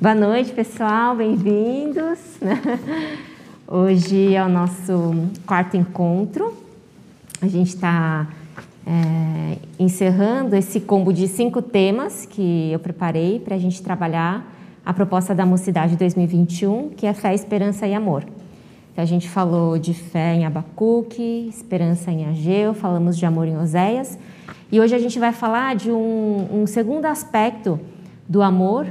[0.00, 2.18] Boa noite, pessoal, bem-vindos.
[3.68, 5.12] Hoje é o nosso
[5.44, 6.56] quarto encontro.
[7.42, 8.26] A gente está
[8.86, 14.50] é, encerrando esse combo de cinco temas que eu preparei para a gente trabalhar
[14.86, 18.24] a proposta da Mocidade 2021, que é fé, esperança e amor.
[18.92, 23.58] Então, a gente falou de fé em Abacuque, esperança em Ageu, falamos de amor em
[23.58, 24.18] Oséias.
[24.72, 27.78] E hoje a gente vai falar de um, um segundo aspecto
[28.26, 28.86] do amor,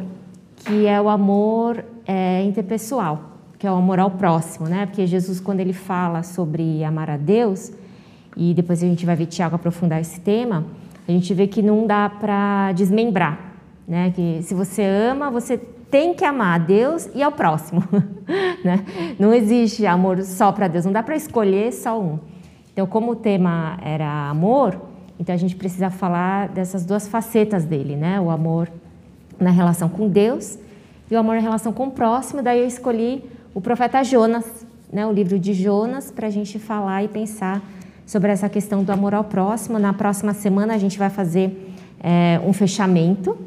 [0.66, 4.86] que é o amor é, interpessoal, que é o amor ao próximo, né?
[4.86, 7.72] Porque Jesus, quando ele fala sobre amar a Deus,
[8.36, 10.66] e depois a gente vai ver Tiago aprofundar esse tema,
[11.08, 13.56] a gente vê que não dá para desmembrar,
[13.88, 14.12] né?
[14.12, 17.84] Que se você ama, você tem que amar a Deus e ao próximo,
[18.64, 18.86] né?
[19.18, 22.20] Não existe amor só para Deus, não dá para escolher só um.
[22.72, 24.80] Então, como o tema era amor,
[25.20, 28.22] então a gente precisa falar dessas duas facetas dele, né?
[28.22, 28.70] O amor
[29.40, 30.58] na relação com Deus
[31.10, 32.42] e o amor na relação com o próximo.
[32.42, 34.46] Daí eu escolhi o profeta Jonas,
[34.92, 35.06] né?
[35.06, 37.62] O livro de Jonas, para a gente falar e pensar
[38.06, 39.80] sobre essa questão do amor ao próximo.
[39.80, 43.38] Na próxima semana a gente vai fazer é, um fechamento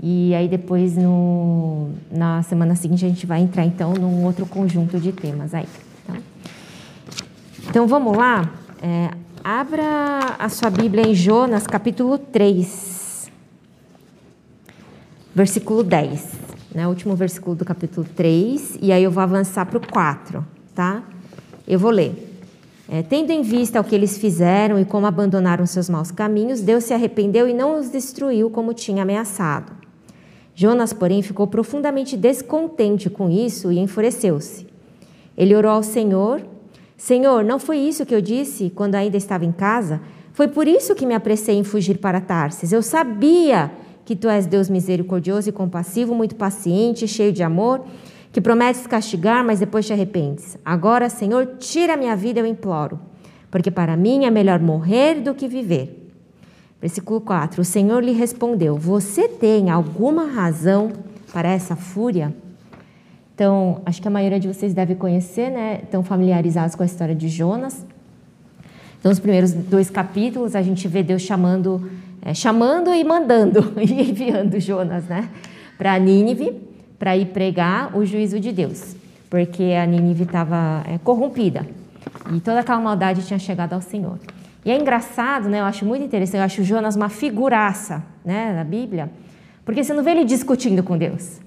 [0.00, 4.98] e aí depois no, na semana seguinte a gente vai entrar então num outro conjunto
[4.98, 5.66] de temas aí.
[6.06, 6.14] Tá?
[7.68, 8.50] Então vamos lá.
[8.80, 9.10] É,
[9.44, 12.97] Abra a sua Bíblia em Jonas, capítulo 3,
[15.38, 16.32] versículo 10,
[16.74, 16.84] né?
[16.84, 21.04] O último versículo do capítulo 3, e aí eu vou avançar para o 4, tá?
[21.66, 22.42] Eu vou ler.
[22.88, 26.82] É, Tendo em vista o que eles fizeram e como abandonaram seus maus caminhos, Deus
[26.82, 29.72] se arrependeu e não os destruiu como tinha ameaçado.
[30.56, 34.66] Jonas, porém, ficou profundamente descontente com isso e enfureceu-se.
[35.36, 36.42] Ele orou ao Senhor
[36.96, 40.00] Senhor, não foi isso que eu disse quando ainda estava em casa?
[40.32, 42.72] Foi por isso que me apressei em fugir para Tarsis.
[42.72, 43.70] Eu sabia
[44.08, 47.84] que tu és Deus misericordioso e compassivo, muito paciente, cheio de amor,
[48.32, 50.56] que prometes castigar, mas depois te arrependes.
[50.64, 52.98] Agora, Senhor, tira a minha vida, eu imploro,
[53.50, 56.10] porque para mim é melhor morrer do que viver.
[56.80, 60.90] Versículo 4: O Senhor lhe respondeu: Você tem alguma razão
[61.30, 62.34] para essa fúria?
[63.34, 65.80] Então, acho que a maioria de vocês deve conhecer, né?
[65.82, 67.84] Estão familiarizados com a história de Jonas.
[68.98, 71.90] Então, os primeiros dois capítulos, a gente vê Deus chamando,
[72.22, 75.28] é, chamando e mandando, e enviando Jonas, né?
[75.76, 76.60] Para Nínive,
[76.98, 78.96] para ir pregar o juízo de Deus.
[79.30, 81.66] Porque a Nínive estava é, corrompida.
[82.34, 84.18] E toda aquela maldade tinha chegado ao Senhor.
[84.64, 85.60] E é engraçado, né?
[85.60, 88.52] Eu acho muito interessante, eu acho Jonas uma figuraça, né?
[88.54, 89.10] Na Bíblia.
[89.64, 91.40] Porque você não vê ele discutindo com Deus.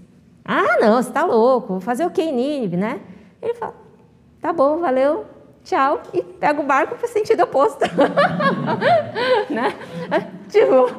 [0.45, 2.99] Ah, não, você está louco, vou fazer o que em Nínive, né?
[3.41, 3.75] Ele fala,
[4.41, 5.25] tá bom, valeu,
[5.63, 7.85] tchau, e pega o barco para o sentido oposto.
[9.49, 9.73] né?
[10.49, 10.89] Tipo,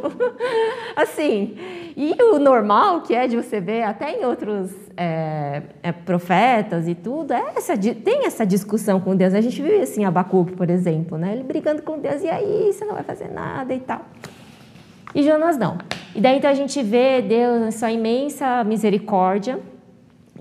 [0.97, 1.57] assim,
[1.97, 6.95] e o normal que é de você ver até em outros é, é, profetas e
[6.95, 9.35] tudo, é essa, tem essa discussão com Deus.
[9.35, 11.33] A gente viu assim Abacuque, por exemplo, né?
[11.33, 14.01] ele brigando com Deus, e aí, você não vai fazer nada e tal.
[15.15, 15.77] E Jonas não.
[16.15, 19.61] E daí então a gente vê Deus, sua imensa misericórdia,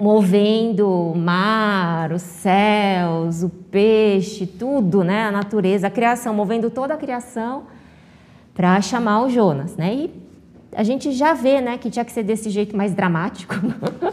[0.01, 5.25] movendo o mar, os céus, o peixe, tudo, né?
[5.25, 7.65] A natureza, a criação, movendo toda a criação
[8.51, 9.93] para chamar o Jonas, né?
[9.93, 10.11] E
[10.75, 13.53] a gente já vê, né, que tinha que ser desse jeito mais dramático,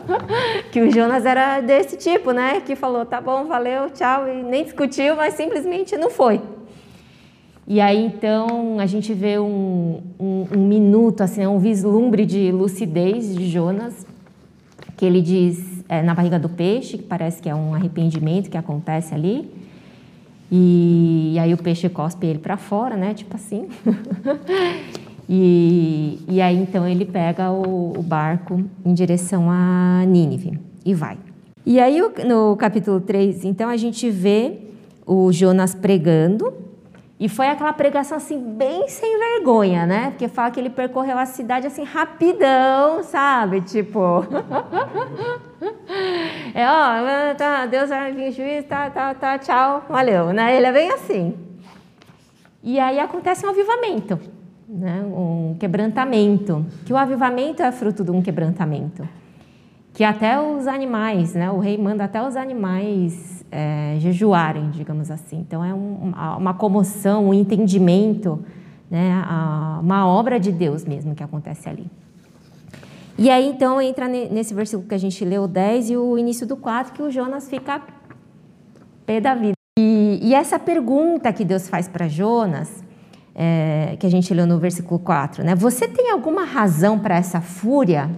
[0.71, 4.65] que o Jonas era desse tipo, né, que falou, tá bom, valeu, tchau, e nem
[4.65, 6.41] discutiu, mas simplesmente não foi.
[7.67, 13.35] E aí então a gente vê um, um, um minuto, assim, um vislumbre de lucidez
[13.35, 14.07] de Jonas,
[14.97, 18.57] que ele diz é, na barriga do peixe, que parece que é um arrependimento que
[18.57, 19.51] acontece ali.
[20.51, 23.15] E, e aí o peixe cospe ele para fora, né?
[23.15, 23.69] Tipo assim.
[25.29, 31.19] e, e aí então ele pega o, o barco em direção a Nínive e vai.
[31.65, 34.59] E aí no capítulo 3, então a gente vê
[35.07, 36.68] o Jonas pregando
[37.21, 40.11] e foi aquela pregação assim, bem sem vergonha, né?
[40.11, 43.61] Porque fala que ele percorreu a cidade assim, rapidão, sabe?
[43.63, 44.25] Tipo.
[46.55, 50.57] é, ó, tá, Deus vai vir juiz, tá, tá, tá, tchau, valeu, né?
[50.57, 51.35] Ele é bem assim.
[52.63, 54.21] E aí acontece um avivamento,
[54.69, 55.03] né?
[55.03, 56.65] um quebrantamento.
[56.87, 59.09] Que o avivamento é fruto de um quebrantamento.
[59.93, 61.51] Que até os animais, né?
[61.51, 65.41] O rei manda até os animais é, jejuarem, digamos assim.
[65.41, 68.45] Então é um, uma comoção, um entendimento,
[68.91, 69.23] né,
[69.81, 71.87] uma obra de Deus mesmo que acontece ali.
[73.17, 76.57] E aí então entra nesse versículo que a gente leu 10 e o início do
[76.57, 77.83] 4, que o Jonas fica
[79.05, 79.55] pé da vida.
[79.79, 82.85] E, e essa pergunta que Deus faz para Jonas,
[83.35, 85.55] é, que a gente leu no versículo 4, né?
[85.55, 88.11] Você tem alguma razão para essa fúria?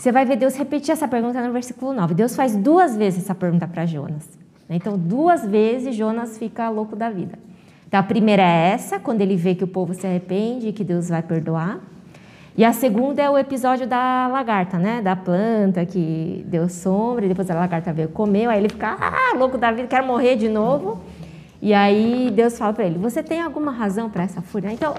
[0.00, 2.14] Você vai ver Deus repetir essa pergunta no versículo 9.
[2.14, 4.26] Deus faz duas vezes essa pergunta para Jonas.
[4.70, 7.38] Então, duas vezes Jonas fica louco da vida.
[7.86, 10.82] Então, a primeira é essa, quando ele vê que o povo se arrepende e que
[10.82, 11.80] Deus vai perdoar.
[12.56, 15.02] E a segunda é o episódio da lagarta, né?
[15.02, 18.48] Da planta que deu sombra e depois a lagarta veio comer.
[18.48, 20.98] Aí ele fica ah, louco da vida, quer morrer de novo.
[21.60, 24.72] E aí Deus fala para ele: Você tem alguma razão para essa fúria?
[24.72, 24.94] Então,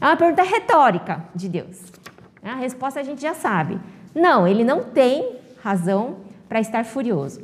[0.00, 1.92] é uma pergunta retórica de Deus.
[2.40, 3.80] A resposta a gente já sabe.
[4.14, 6.16] Não, ele não tem razão
[6.48, 7.40] para estar furioso.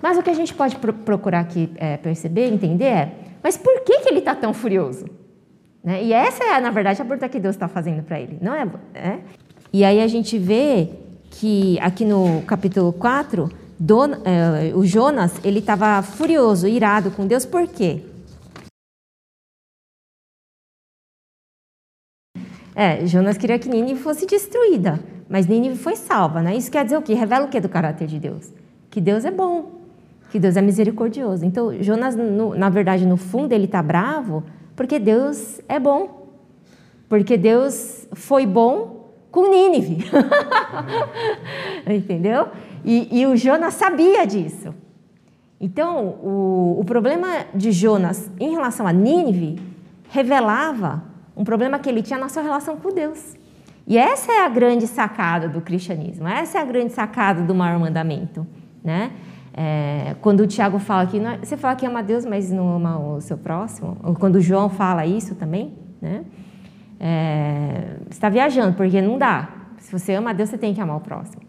[0.00, 3.12] Mas o que a gente pode procurar aqui é, perceber, entender é
[3.44, 5.04] mas por que, que ele está tão furioso?
[5.84, 6.02] Né?
[6.02, 8.66] E essa é, na verdade, a pergunta que Deus está fazendo para ele, não é,
[8.94, 9.18] é?
[9.70, 10.88] E aí a gente vê
[11.30, 17.44] que aqui no capítulo 4, Don, é, o Jonas, ele estava furioso, irado com Deus,
[17.44, 18.00] por quê?
[22.74, 24.98] É, Jonas queria que Nínive fosse destruída,
[25.28, 26.56] mas Nínive foi salva, né?
[26.56, 27.14] Isso quer dizer o quê?
[27.14, 28.52] Revela o quê do caráter de Deus?
[28.90, 29.72] Que Deus é bom,
[30.30, 31.44] que Deus é misericordioso.
[31.44, 34.42] Então, Jonas, no, na verdade, no fundo, ele está bravo
[34.74, 36.24] porque Deus é bom.
[37.08, 40.04] Porque Deus foi bom com Nínive.
[41.86, 42.48] Entendeu?
[42.84, 44.74] E, e, o Jonas sabia disso.
[45.60, 49.58] Então, o, o problema de Jonas em relação a Nínive
[50.10, 53.34] revelava um problema que ele tinha na sua relação com Deus.
[53.86, 57.78] E essa é a grande sacada do cristianismo, essa é a grande sacada do maior
[57.78, 58.46] mandamento,
[58.82, 59.10] né?
[59.56, 62.98] É, quando o Tiago fala que é, você fala que ama Deus, mas não ama
[62.98, 66.24] o seu próximo, ou quando o João fala isso também, né?
[66.98, 69.48] É, você está viajando, porque não dá.
[69.78, 71.42] Se você ama Deus, você tem que amar o próximo.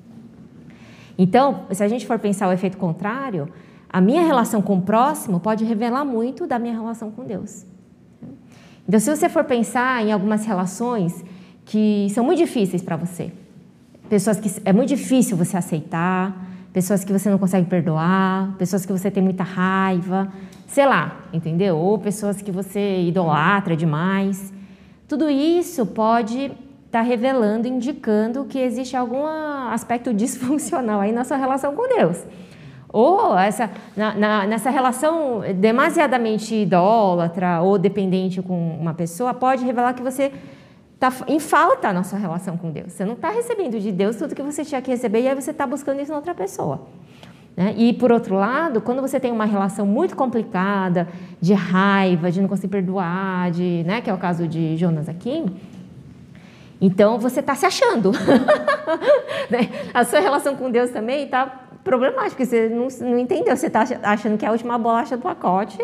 [1.18, 3.48] Então, se a gente for pensar o efeito contrário,
[3.90, 7.66] a minha relação com o próximo pode revelar muito da minha relação com Deus.
[8.88, 11.24] Então, se você for pensar em algumas relações
[11.66, 13.32] que são muito difíceis para você,
[14.10, 18.92] pessoas que é muito difícil você aceitar, pessoas que você não consegue perdoar, pessoas que
[18.92, 20.32] você tem muita raiva,
[20.68, 21.78] sei lá, entendeu?
[21.78, 24.54] Ou pessoas que você idolatra demais.
[25.08, 26.56] Tudo isso pode estar
[26.92, 32.22] tá revelando, indicando que existe algum aspecto disfuncional aí na sua relação com Deus.
[32.96, 39.94] Ou essa, na, na, nessa relação demasiadamente idólatra ou dependente com uma pessoa, pode revelar
[39.94, 40.32] que você
[40.94, 42.94] está em falta a nossa relação com Deus.
[42.94, 45.52] Você não está recebendo de Deus tudo que você tinha que receber e aí você
[45.52, 46.88] está buscando isso em outra pessoa.
[47.58, 47.74] Né?
[47.76, 51.10] E, por outro lado, quando você tem uma relação muito complicada,
[51.42, 55.44] de raiva, de não conseguir perdoar, de, né, que é o caso de Jonas aqui,
[56.80, 58.14] então você está se achando.
[59.48, 59.70] Né?
[59.94, 63.56] a sua relação com Deus também está problemática, porque você não, não entendeu.
[63.56, 65.78] Você está achando que é a última bolacha do pacote,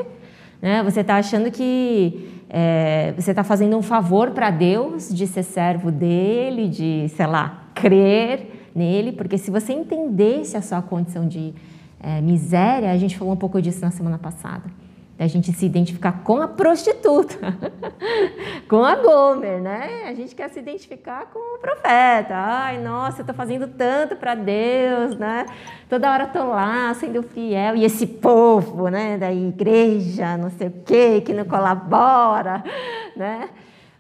[0.62, 0.84] né?
[0.84, 5.92] você está achando que é, você está fazendo um favor para Deus de ser servo
[5.92, 11.54] dele, de, sei lá, crer nele, porque se você entendesse a sua condição de
[12.02, 14.81] é, miséria, a gente falou um pouco disso na semana passada
[15.24, 17.38] a gente se identificar com a prostituta,
[18.68, 20.06] com a Gomer, né?
[20.08, 22.34] A gente quer se identificar com o profeta.
[22.34, 25.46] Ai, nossa, eu estou fazendo tanto para Deus, né?
[25.88, 27.76] Toda hora estou lá sendo fiel.
[27.76, 32.64] E esse povo, né, da igreja, não sei o quê, que não colabora,
[33.16, 33.50] né?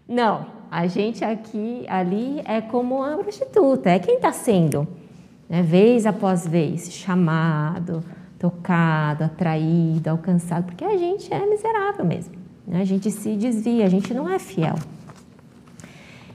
[0.07, 4.87] Não, a gente aqui, ali, é como a prostituta, é quem está sendo,
[5.47, 5.61] né?
[5.61, 8.03] vez após vez, chamado,
[8.41, 12.33] tocado, atraído, alcançado, porque a gente é miserável mesmo.
[12.67, 12.81] Né?
[12.81, 14.73] A gente se desvia, a gente não é fiel.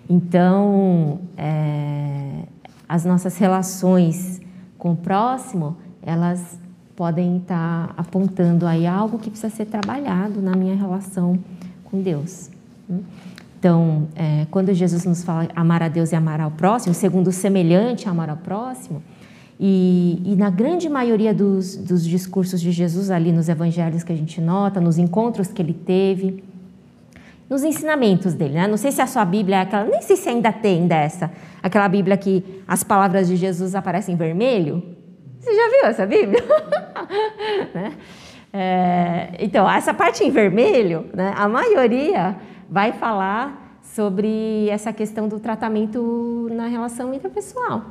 [0.09, 2.45] Então, é,
[2.89, 4.41] as nossas relações
[4.79, 6.61] com o próximo, elas
[6.95, 11.37] podem estar apontando aí algo que precisa ser trabalhado na minha relação
[11.83, 12.51] com Deus.
[12.89, 13.01] Né?
[13.59, 17.33] Então, é, quando Jesus nos fala amar a Deus e amar ao próximo, segundo o
[17.33, 19.03] semelhante amar ao próximo,
[19.59, 24.17] e, e, na grande maioria dos, dos, discursos de Jesus ali nos evangelhos que a
[24.17, 26.45] gente nota, nos encontros que ele teve,
[27.49, 28.67] nos ensinamentos dele, né?
[28.67, 31.31] Não sei se a sua Bíblia é aquela, nem sei se ainda tem dessa,
[31.63, 34.83] aquela Bíblia que as palavras de Jesus aparecem em vermelho.
[35.41, 36.45] Você já viu essa Bíblia?
[37.73, 37.93] né?
[38.53, 42.37] é, então, essa parte em vermelho, né, a maioria
[42.69, 47.83] vai falar sobre essa questão do tratamento na relação interpessoal.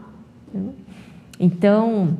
[0.53, 0.73] Né?
[1.39, 2.17] Então,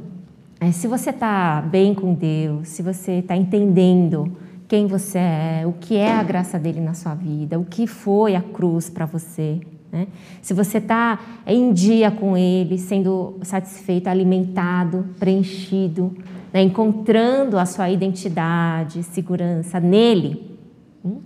[0.60, 4.32] é, se você está bem com Deus, se você está entendendo
[4.68, 8.36] quem você é, o que é a graça dele na sua vida, o que foi
[8.36, 10.08] a cruz para você, né?
[10.42, 16.16] se você está em dia com ele, sendo satisfeito, alimentado, preenchido,
[16.52, 16.62] né?
[16.62, 20.58] encontrando a sua identidade, segurança nele,
[21.04, 21.20] hum?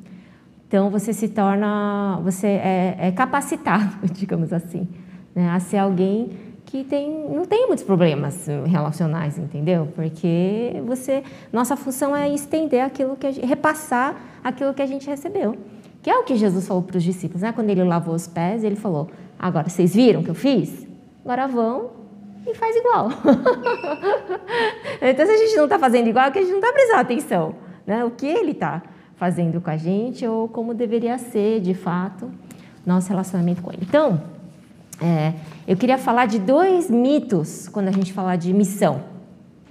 [0.67, 4.87] então você se torna, você é, é capacitado, digamos assim,
[5.33, 5.49] né?
[5.49, 6.29] a ser alguém
[6.69, 9.87] que tem, não tem muitos problemas relacionais, entendeu?
[9.95, 15.57] Porque você, nossa função é estender aquilo que gente, repassar aquilo que a gente recebeu,
[16.03, 17.51] que é o que Jesus falou para os discípulos, né?
[17.51, 20.87] Quando ele lavou os pés, ele falou: agora vocês viram o que eu fiz?
[21.25, 21.89] Agora vão
[22.45, 23.09] e faz igual.
[25.01, 26.99] então, se a gente não está fazendo igual, é que a gente não está prestando
[26.99, 28.05] atenção, né?
[28.05, 28.83] O que ele está
[29.15, 32.29] fazendo com a gente ou como deveria ser, de fato,
[32.85, 33.81] nosso relacionamento com ele.
[33.81, 34.21] Então,
[35.01, 35.33] é,
[35.67, 39.03] eu queria falar de dois mitos quando a gente fala de missão,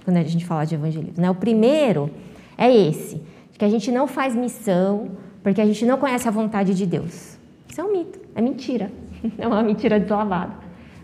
[0.03, 1.21] quando a gente fala de evangelismo.
[1.21, 1.29] Né?
[1.29, 2.09] O primeiro
[2.57, 3.21] é esse,
[3.57, 5.11] que a gente não faz missão
[5.43, 7.37] porque a gente não conhece a vontade de Deus.
[7.67, 8.91] Isso é um mito, é mentira,
[9.37, 10.53] é uma mentira deslavada.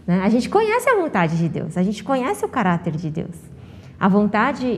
[0.08, 0.22] Né?
[0.24, 3.36] A gente conhece a vontade de Deus, a gente conhece o caráter de Deus.
[4.00, 4.78] A vontade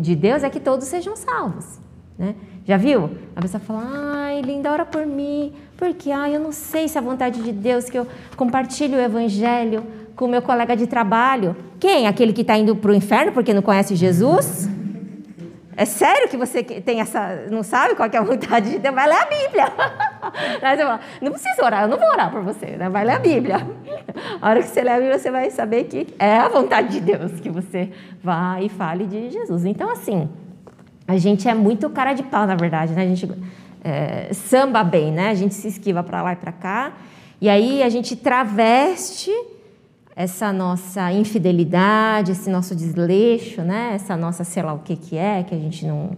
[0.00, 1.80] de Deus é que todos sejam salvos.
[2.18, 2.34] Né?
[2.68, 3.10] Já viu?
[3.34, 7.00] A pessoa fala, ai, linda, ora por mim, porque ai, eu não sei se é
[7.00, 8.06] a vontade de Deus que eu
[8.36, 11.56] compartilhe o evangelho com o meu colega de trabalho.
[11.80, 12.06] Quem?
[12.06, 14.68] Aquele que está indo para o inferno porque não conhece Jesus?
[15.78, 17.46] É sério que você tem essa.
[17.50, 18.94] não sabe qual é a vontade de Deus?
[18.94, 19.66] Vai ler a Bíblia.
[20.76, 22.90] Fala, não precisa orar, eu não vou orar por você, né?
[22.90, 23.66] vai ler a Bíblia.
[24.42, 27.00] A hora que você ler a Bíblia, você vai saber que é a vontade de
[27.00, 27.90] Deus que você
[28.22, 29.64] vá e fale de Jesus.
[29.64, 30.28] Então, assim,
[31.08, 33.02] a gente é muito cara de pau, na verdade, né?
[33.02, 33.26] A gente
[33.82, 35.30] é, samba bem, né?
[35.30, 36.92] A gente se esquiva para lá e para cá.
[37.40, 39.30] E aí a gente traveste
[40.14, 43.92] essa nossa infidelidade, esse nosso desleixo, né?
[43.94, 46.10] Essa nossa sei lá o que que é, que a gente não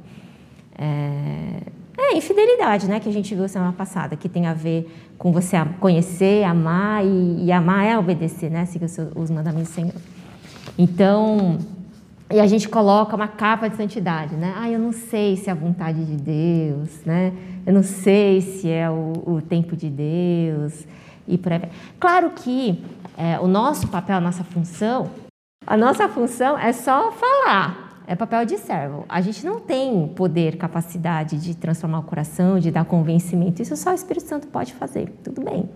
[0.76, 1.60] é,
[1.96, 2.98] é infidelidade, né?
[2.98, 7.44] Que a gente viu semana passada, que tem a ver com você conhecer, amar e,
[7.44, 8.66] e amar é obedecer, né?
[8.66, 9.94] Seguir os mandamentos do Senhor.
[10.76, 11.58] Então
[12.30, 14.54] e a gente coloca uma capa de santidade, né?
[14.56, 17.32] Ah, eu não sei se é a vontade de Deus, né?
[17.66, 20.86] Eu não sei se é o, o tempo de Deus
[21.26, 21.62] e por aí.
[21.98, 22.84] Claro que
[23.16, 25.10] é, o nosso papel, a nossa função,
[25.66, 29.04] a nossa função é só falar, é papel de servo.
[29.08, 33.60] A gente não tem poder, capacidade de transformar o coração, de dar convencimento.
[33.60, 35.68] Isso só o Espírito Santo pode fazer, tudo bem.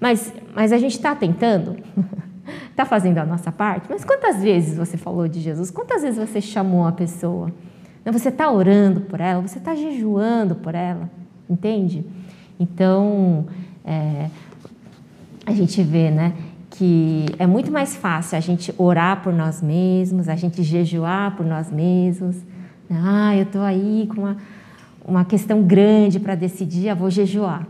[0.00, 1.76] Mas, mas a gente está tentando.
[2.70, 5.70] está fazendo a nossa parte, mas quantas vezes você falou de Jesus?
[5.70, 7.52] Quantas vezes você chamou a pessoa?
[8.04, 11.10] Você está orando por ela, você está jejuando por ela,
[11.48, 12.04] entende?
[12.60, 13.46] Então,
[13.84, 14.28] é,
[15.46, 16.34] a gente vê, né,
[16.70, 21.46] que é muito mais fácil a gente orar por nós mesmos, a gente jejuar por
[21.46, 22.36] nós mesmos.
[22.90, 24.36] Ah, eu estou aí com uma,
[25.04, 27.66] uma questão grande para decidir, eu vou jejuar,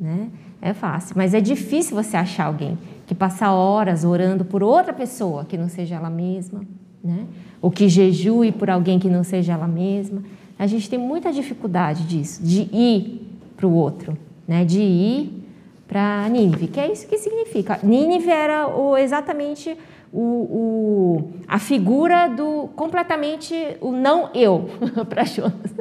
[0.00, 0.28] né?
[0.60, 2.76] É fácil, mas é difícil você achar alguém
[3.08, 6.60] que passa horas orando por outra pessoa que não seja ela mesma,
[7.02, 7.26] né?
[7.60, 10.22] ou que jejue por alguém que não seja ela mesma.
[10.58, 14.62] A gente tem muita dificuldade disso, de ir para o outro, né?
[14.62, 15.42] de ir
[15.88, 17.80] para Nínive, que é isso que significa.
[17.82, 19.74] Nínive era o, exatamente
[20.12, 24.68] o, o, a figura do completamente o não eu
[25.08, 25.74] para Jonas.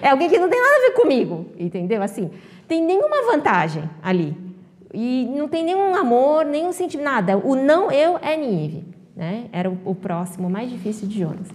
[0.00, 2.00] É alguém que não tem nada a ver comigo, entendeu?
[2.04, 2.30] Assim,
[2.68, 4.47] tem nenhuma vantagem ali.
[4.92, 7.36] E não tem nenhum amor, nenhum sentimento, nada.
[7.36, 8.84] O não eu é Nínive.
[9.14, 9.46] Né?
[9.52, 11.48] Era o, o, próximo mais difícil de Jonas.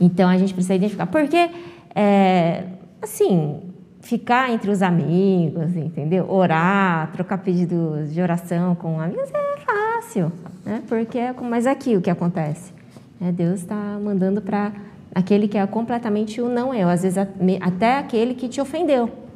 [0.00, 1.06] Então a gente precisa identificar.
[1.06, 1.50] Porque,
[1.94, 2.64] é,
[3.00, 3.62] assim,
[4.00, 6.30] ficar entre os amigos, entendeu?
[6.30, 10.32] Orar, trocar pedidos de oração com amigos é fácil.
[10.64, 10.82] Né?
[10.88, 12.72] Porque, é mas aqui o que acontece?
[13.20, 14.72] É, Deus está mandando para
[15.14, 17.18] aquele que é completamente o não eu, às vezes
[17.60, 19.27] até aquele que te ofendeu.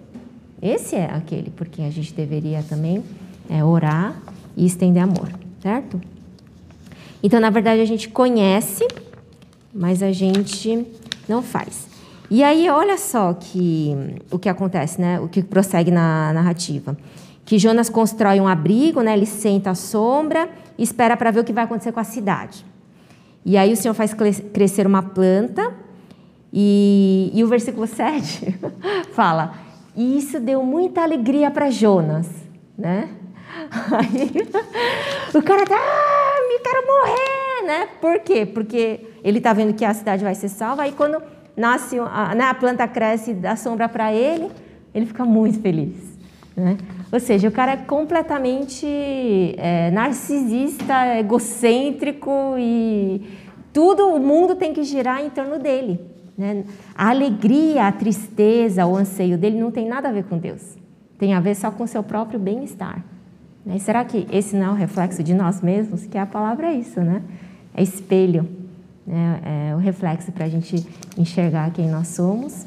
[0.62, 3.02] Esse é aquele por quem a gente deveria também
[3.50, 4.14] é, orar
[4.56, 5.28] e estender amor,
[5.60, 6.00] certo?
[7.20, 8.86] Então, na verdade, a gente conhece,
[9.74, 10.86] mas a gente
[11.28, 11.88] não faz.
[12.30, 13.94] E aí, olha só que
[14.30, 15.18] o que acontece, né?
[15.20, 16.96] O que prossegue na narrativa.
[17.44, 19.14] Que Jonas constrói um abrigo, né?
[19.14, 22.64] Ele senta à sombra e espera para ver o que vai acontecer com a cidade.
[23.44, 25.72] E aí o Senhor faz crescer uma planta
[26.52, 28.54] e, e o versículo 7
[29.12, 29.54] fala:
[29.94, 32.28] e isso deu muita alegria para Jonas,
[32.76, 33.08] né?
[33.92, 34.30] Aí,
[35.34, 37.88] o cara tá, ah, me quero morrer, né?
[38.00, 38.46] Por quê?
[38.46, 40.82] Porque ele tá vendo que a cidade vai ser salva.
[40.82, 41.22] Aí quando
[41.56, 44.50] nasce, a, né, a planta cresce dá sombra para ele,
[44.94, 45.96] ele fica muito feliz,
[46.56, 46.78] né?
[47.12, 48.86] Ou seja, o cara é completamente
[49.58, 53.22] é, narcisista, egocêntrico e
[53.72, 56.11] tudo o mundo tem que girar em torno dele.
[56.36, 56.64] Né?
[56.94, 60.76] A alegria, a tristeza, o anseio dele não tem nada a ver com Deus.
[61.18, 63.04] Tem a ver só com o seu próprio bem-estar.
[63.64, 63.78] Né?
[63.78, 66.06] Será que esse não é o reflexo de nós mesmos?
[66.06, 67.22] Que a palavra é isso, né?
[67.74, 68.48] É espelho.
[69.06, 69.68] Né?
[69.70, 70.86] É o reflexo para a gente
[71.16, 72.66] enxergar quem nós somos.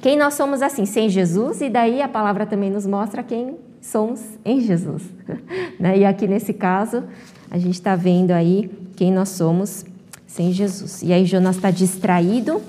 [0.00, 4.22] Quem nós somos assim, sem Jesus, e daí a palavra também nos mostra quem somos
[4.44, 5.02] em Jesus.
[5.78, 5.98] Né?
[5.98, 7.04] E aqui nesse caso,
[7.50, 9.84] a gente está vendo aí quem nós somos
[10.26, 11.02] sem Jesus.
[11.02, 12.60] E aí Jonas está distraído,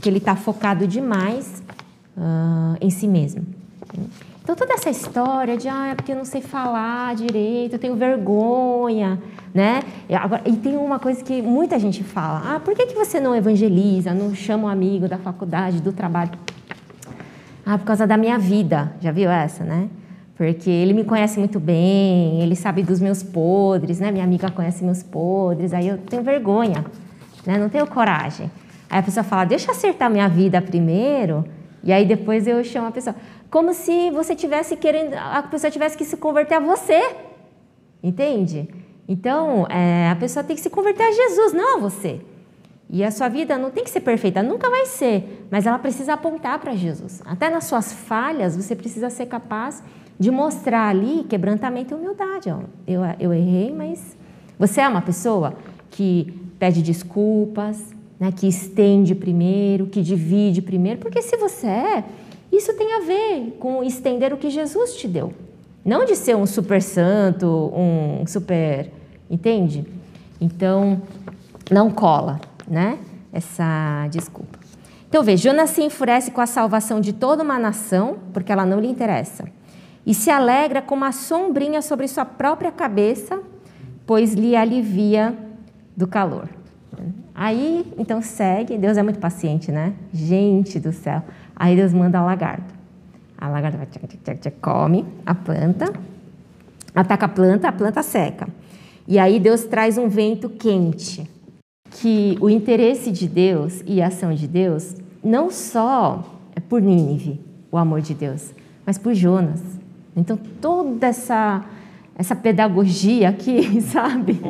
[0.00, 1.62] que ele está focado demais
[2.16, 3.44] uh, em si mesmo.
[4.42, 7.96] Então toda essa história de ah, é porque eu não sei falar direito, eu tenho
[7.96, 9.18] vergonha,
[9.54, 9.82] né?
[10.06, 13.18] E, agora, e tem uma coisa que muita gente fala: ah, por que, que você
[13.18, 16.32] não evangeliza, não chama um amigo da faculdade, do trabalho?
[17.64, 18.92] Ah, por causa da minha vida.
[19.00, 19.88] Já viu essa, né?
[20.36, 24.10] Porque ele me conhece muito bem, ele sabe dos meus podres, né?
[24.10, 26.84] Minha amiga conhece meus podres, aí eu tenho vergonha,
[27.46, 27.56] né?
[27.56, 28.50] Não tenho coragem.
[28.90, 31.44] Aí a pessoa fala: deixa eu acertar minha vida primeiro,
[31.84, 33.14] e aí depois eu chamo a pessoa.
[33.48, 37.14] Como se você tivesse querendo, a pessoa tivesse que se converter a você,
[38.02, 38.68] entende?
[39.06, 42.20] Então, é, a pessoa tem que se converter a Jesus, não a você.
[42.90, 46.14] E a sua vida não tem que ser perfeita, nunca vai ser, mas ela precisa
[46.14, 47.22] apontar para Jesus.
[47.24, 49.82] Até nas suas falhas, você precisa ser capaz
[50.18, 52.48] de mostrar ali quebrantamento e humildade.
[52.86, 54.16] Eu, eu errei, mas
[54.58, 55.54] você é uma pessoa
[55.90, 62.04] que pede desculpas, né, que estende primeiro, que divide primeiro, porque se você é,
[62.52, 65.32] isso tem a ver com estender o que Jesus te deu.
[65.84, 68.90] Não de ser um super santo, um super.
[69.28, 69.84] Entende?
[70.40, 71.02] Então,
[71.70, 72.98] não cola, né?
[73.32, 74.58] Essa desculpa.
[75.08, 78.80] Então, veja, Jonas se enfurece com a salvação de toda uma nação, porque ela não
[78.80, 79.44] lhe interessa,
[80.06, 83.40] e se alegra com uma sombrinha sobre sua própria cabeça,
[84.06, 85.36] pois lhe alivia
[85.96, 86.48] do calor.
[87.34, 89.94] Aí, então segue, Deus é muito paciente, né?
[90.12, 91.22] Gente do céu.
[91.56, 92.72] Aí Deus manda a lagarta.
[93.36, 95.92] A lagarta vai, tchac, tchac, tchac, come a planta,
[96.94, 98.46] ataca a planta, a planta seca.
[99.06, 101.28] E aí Deus traz um vento quente.
[101.90, 107.40] Que o interesse de Deus e a ação de Deus não só é por Nínive,
[107.70, 108.52] o amor de Deus,
[108.86, 109.60] mas por Jonas.
[110.16, 111.64] Então toda essa
[112.16, 114.40] essa pedagogia aqui, sabe?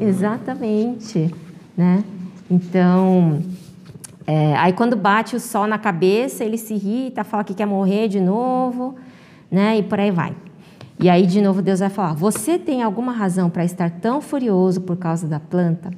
[0.00, 1.34] É Exatamente,
[1.76, 2.04] né?
[2.50, 3.42] Então,
[4.26, 8.08] é, aí quando bate o sol na cabeça, ele se irrita, fala que quer morrer
[8.08, 8.96] de novo,
[9.50, 9.78] né?
[9.78, 10.36] E por aí vai.
[11.00, 14.82] E aí de novo Deus vai falar: Você tem alguma razão para estar tão furioso
[14.82, 15.90] por causa da planta?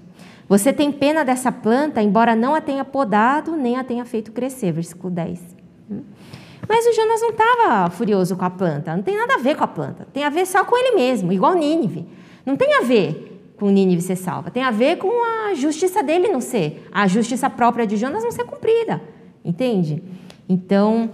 [0.48, 4.72] Você tem pena dessa planta, embora não a tenha podado, nem a tenha feito crescer.
[4.72, 5.40] Versículo 10.
[6.68, 9.64] Mas o Jonas não estava furioso com a planta, não tem nada a ver com
[9.64, 12.06] a planta, tem a ver só com ele mesmo, igual Nínive.
[12.44, 14.50] Não tem a ver com Nínive ser salva.
[14.50, 18.30] Tem a ver com a justiça dele não ser, a justiça própria de Jonas não
[18.30, 19.02] ser cumprida.
[19.44, 20.02] Entende?
[20.48, 21.10] Então,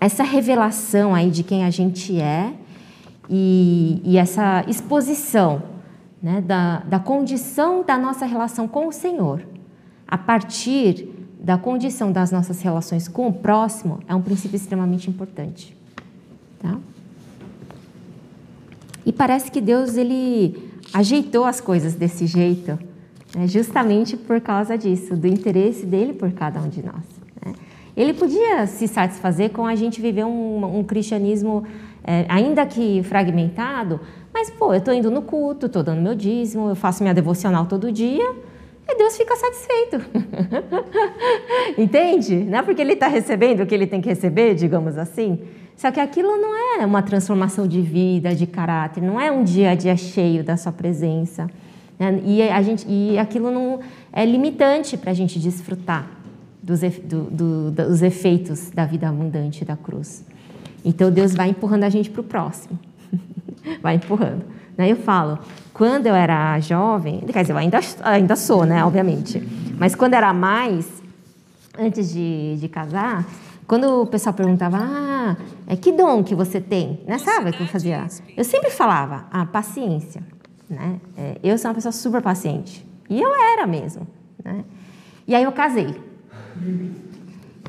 [0.00, 2.52] essa revelação aí de quem a gente é
[3.28, 5.62] e, e essa exposição
[6.22, 9.42] né, da, da condição da nossa relação com o Senhor,
[10.06, 11.08] a partir
[11.42, 15.76] da condição das nossas relações com o próximo, é um princípio extremamente importante.
[16.58, 16.76] Tá?
[19.06, 22.78] E parece que Deus ele ajeitou as coisas desse jeito,
[23.34, 27.04] né, justamente por causa disso, do interesse dele por cada um de nós.
[27.44, 27.54] Né?
[27.96, 31.64] Ele podia se satisfazer com a gente viver um, um cristianismo,
[32.04, 34.00] é, ainda que fragmentado,
[34.32, 37.66] mas, pô, eu estou indo no culto, estou dando meu dízimo, eu faço minha devocional
[37.66, 38.34] todo dia,
[38.90, 40.00] e Deus fica satisfeito.
[41.78, 42.36] Entende?
[42.36, 45.38] Não é porque ele está recebendo o que ele tem que receber, digamos assim.
[45.76, 49.70] Só que aquilo não é uma transformação de vida, de caráter, não é um dia
[49.70, 51.48] a dia cheio da sua presença.
[51.98, 52.20] Né?
[52.24, 53.80] E, a gente, e aquilo não
[54.12, 56.10] é limitante para a gente desfrutar
[56.62, 60.24] dos, do, do, dos efeitos da vida abundante da cruz.
[60.84, 62.78] Então Deus vai empurrando a gente para o próximo.
[63.80, 64.44] vai empurrando.
[64.80, 64.90] Né?
[64.90, 65.38] Eu falo,
[65.74, 69.46] quando eu era jovem, quer dizer, eu ainda, ainda sou, né, obviamente,
[69.78, 71.02] mas quando era mais,
[71.78, 73.26] antes de, de casar,
[73.66, 77.00] quando o pessoal perguntava, ah, é que dom que você tem?
[77.06, 77.18] Né?
[77.18, 78.06] Sabe o que eu fazia?
[78.34, 80.22] Eu sempre falava, ah, paciência.
[80.68, 80.98] Né?
[81.16, 82.84] É, eu sou uma pessoa super paciente.
[83.08, 84.06] E eu era mesmo.
[84.42, 84.64] Né?
[85.28, 85.94] E aí eu casei.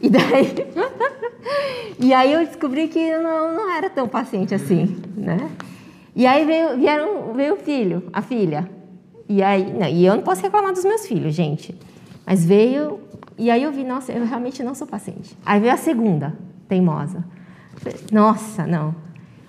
[0.02, 0.56] E daí,
[2.00, 5.52] e aí eu descobri que eu não, não era tão paciente assim, né?
[6.16, 8.70] E aí veio, vieram, veio o filho, a filha.
[9.30, 11.78] E aí, não, e eu não posso reclamar dos meus filhos, gente.
[12.26, 13.00] Mas veio
[13.42, 15.36] e aí eu vi, nossa, eu realmente não sou paciente.
[15.44, 17.24] Aí veio a segunda, teimosa.
[18.12, 18.94] Nossa, não.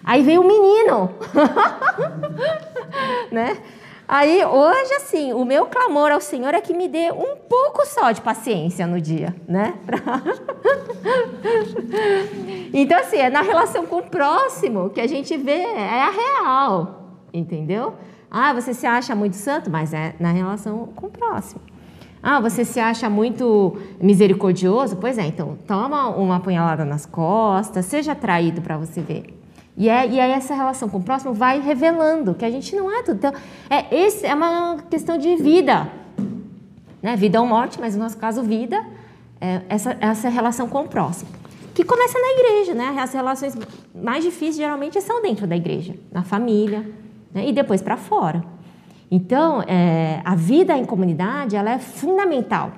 [0.02, 1.10] Aí veio o menino.
[3.30, 3.58] né?
[4.12, 8.12] Aí hoje, assim, o meu clamor ao Senhor é que me dê um pouco só
[8.12, 9.72] de paciência no dia, né?
[12.74, 17.16] então, assim, é na relação com o próximo que a gente vê, é a real,
[17.32, 17.94] entendeu?
[18.30, 21.62] Ah, você se acha muito santo, mas é na relação com o próximo.
[22.22, 24.96] Ah, você se acha muito misericordioso?
[24.96, 29.41] Pois é, então toma uma punhalada nas costas, seja traído para você ver.
[29.76, 32.90] E, é, e aí essa relação com o próximo vai revelando que a gente não
[32.90, 33.16] é tudo.
[33.16, 33.32] Então,
[33.70, 35.90] é, esse é uma questão de vida.
[37.02, 37.16] Né?
[37.16, 38.84] Vida ou morte, mas no nosso caso, vida.
[39.40, 41.28] É essa, essa relação com o próximo.
[41.74, 42.96] Que começa na igreja, né?
[43.00, 43.58] As relações
[43.92, 46.88] mais difíceis geralmente são dentro da igreja, na família,
[47.34, 47.48] né?
[47.48, 48.44] e depois para fora.
[49.10, 52.72] Então, é, a vida em comunidade ela é fundamental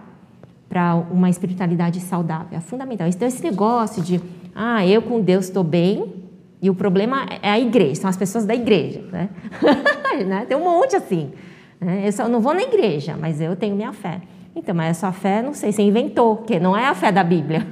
[0.69, 3.07] para uma espiritualidade saudável, é fundamental.
[3.07, 4.21] Então, esse negócio de,
[4.55, 6.24] ah, eu com Deus estou bem,
[6.65, 9.05] e o problema é a igreja, são as pessoas da igreja.
[9.13, 9.29] Né?
[10.27, 10.47] né?
[10.49, 11.31] Tem um monte assim.
[11.79, 12.05] Né?
[12.07, 14.23] Eu só não vou na igreja, mas eu tenho minha fé.
[14.57, 17.23] Então, mas a sua fé, não sei, você inventou, que não é a fé da
[17.23, 17.67] Bíblia.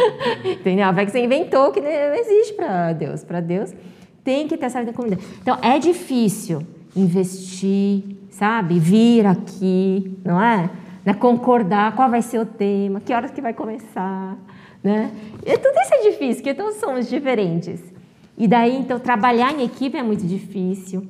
[0.42, 0.86] Entendeu?
[0.86, 3.22] A fé que você inventou que não existe para Deus.
[3.22, 3.74] Para Deus
[4.24, 5.28] tem que ter essa vida comunidade.
[5.42, 6.62] Então, é difícil
[6.96, 8.78] investir, sabe?
[8.78, 10.70] Vir aqui, não é?
[11.04, 11.12] Né?
[11.12, 14.38] Concordar qual vai ser o tema, que horas que vai começar,
[14.82, 15.10] né?
[15.44, 17.97] E tudo isso é difícil, porque todos somos diferentes.
[18.38, 21.04] E daí, então, trabalhar em equipe é muito difícil.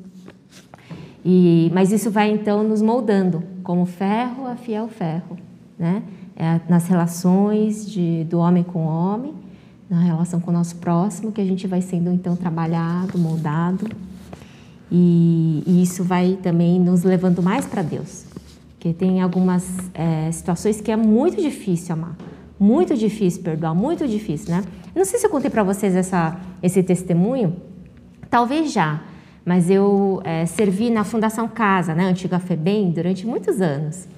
[1.23, 5.37] E, mas isso vai, então, nos moldando, como ferro afia o ferro.
[5.79, 6.03] Né?
[6.35, 9.35] É nas relações de, do homem com o homem,
[9.91, 13.87] na relação com o nosso próximo, que a gente vai sendo, então, trabalhado, moldado.
[14.91, 18.25] E, e isso vai também nos levando mais para Deus.
[18.71, 22.17] Porque tem algumas é, situações que é muito difícil amar.
[22.59, 24.65] Muito difícil perdoar, muito difícil, né?
[24.95, 27.57] Não sei se eu contei para vocês essa, esse testemunho,
[28.29, 29.01] talvez já,
[29.45, 34.09] mas eu é, servi na Fundação Casa, né, antiga FEBEM, durante muitos anos.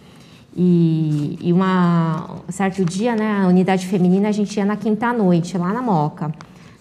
[0.57, 5.57] E, e uma, um certo dia, né, a unidade feminina, a gente ia na quinta-noite,
[5.57, 6.33] lá na Moca,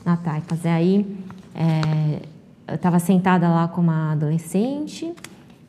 [0.04, 0.64] na Taicas.
[0.64, 1.18] E aí
[1.54, 2.22] é,
[2.68, 5.14] eu estava sentada lá com uma adolescente,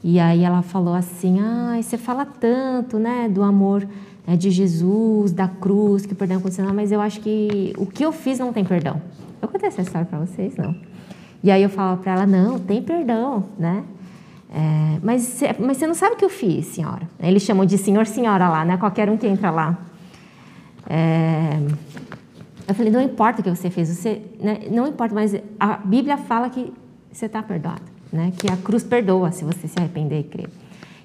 [0.03, 3.87] e aí ela falou assim, ah, você fala tanto, né, do amor
[4.31, 8.05] é de Jesus, da cruz, que o perdão condicional, mas eu acho que o que
[8.05, 9.03] eu fiz não tem perdão.
[9.43, 10.73] Eu contei essa história para vocês, não.
[11.43, 13.83] E aí eu falo para ela, não, tem perdão, né?
[14.49, 17.09] É, mas, mas você não sabe o que eu fiz, senhora.
[17.19, 18.77] Eles chamam de senhor, senhora lá, né?
[18.77, 19.77] Qualquer um que entra lá.
[20.89, 21.59] É,
[22.69, 24.61] eu falei, não importa o que você fez, você, né?
[24.71, 26.73] não importa, mas a Bíblia fala que
[27.11, 28.33] você está perdoado, né?
[28.39, 30.49] Que a cruz perdoa se você se arrepender e crer.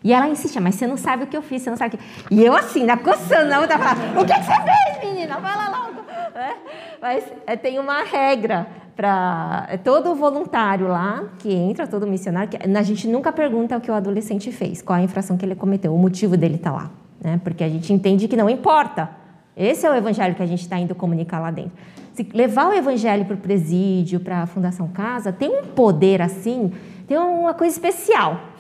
[0.06, 1.98] E ela insistia, mas você não sabe o que eu fiz, você não sabe o
[1.98, 2.06] que.
[2.30, 5.42] E eu assim, na coçando, na outra falando, o que, que você fez, menina?
[5.42, 6.02] Fala logo.
[6.36, 6.56] É,
[7.02, 12.58] mas é, tem uma regra para é todo voluntário lá que entra, todo missionário, que
[12.58, 15.92] a gente nunca pergunta o que o adolescente fez, qual a infração que ele cometeu,
[15.92, 17.42] o motivo dele estar tá lá, né?
[17.44, 19.10] Porque a gente entende que não importa.
[19.58, 21.72] Esse é o evangelho que a gente está indo comunicar lá dentro.
[22.14, 26.72] Se levar o evangelho para o presídio, para a Fundação Casa, tem um poder assim,
[27.08, 28.54] tem uma coisa especial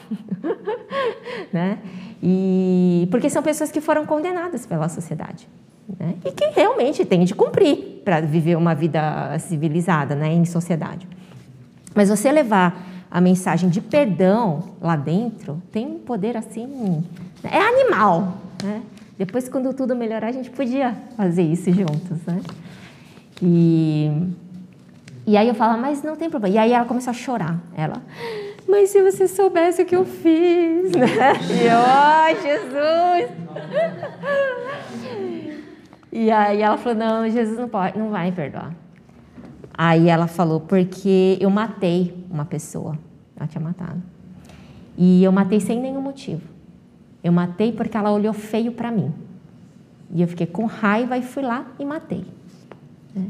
[1.51, 1.79] né?
[2.21, 5.47] E porque são pessoas que foram condenadas pela sociedade.
[5.99, 6.15] Né?
[6.25, 10.33] E que realmente têm de cumprir para viver uma vida civilizada né?
[10.33, 11.07] em sociedade.
[11.93, 17.03] Mas você levar a mensagem de perdão lá dentro tem um poder assim.
[17.43, 18.37] É animal.
[18.63, 18.81] Né?
[19.17, 22.19] Depois, quando tudo melhorar, a gente podia fazer isso juntos.
[22.27, 22.41] Né?
[23.41, 24.11] E,
[25.25, 26.55] e aí eu falo, mas não tem problema.
[26.55, 27.57] E aí ela começou a chorar.
[27.77, 28.01] Ela,
[28.67, 31.33] mas se você soubesse o que eu fiz, né?
[31.49, 33.45] E eu, oh, Jesus!
[36.11, 38.73] E aí ela falou, não, Jesus não pode, não vai me perdoar.
[39.77, 42.97] Aí ela falou, porque eu matei uma pessoa.
[43.35, 44.01] Ela tinha matado.
[44.97, 46.41] E eu matei sem nenhum motivo.
[47.21, 49.13] Eu matei porque ela olhou feio para mim.
[50.09, 52.23] E eu fiquei com raiva e fui lá e matei.
[53.13, 53.27] Né?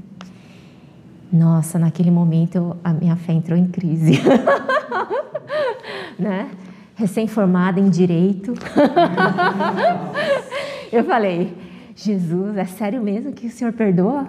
[1.32, 4.22] Nossa, naquele momento a minha fé entrou em crise.
[6.18, 6.50] né?
[6.96, 8.54] Recém-formada em direito.
[10.92, 11.56] eu falei,
[11.96, 14.28] Jesus, é sério mesmo que o Senhor perdoa?